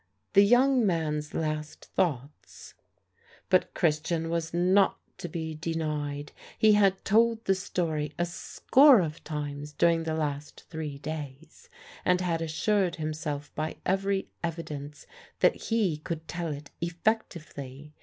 [0.33, 2.73] "The young man's last thoughts"
[3.51, 6.31] But Christian was not to be denied.
[6.57, 11.69] He had told the story a score of times during the last three days,
[12.03, 15.05] and had assured himself by every evidence
[15.39, 17.93] that he could tell it effectively.